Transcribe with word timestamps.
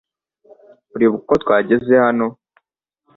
Uribuka 0.95 1.25
uko 1.33 1.33
twageze 1.43 1.93
hano? 2.05 2.27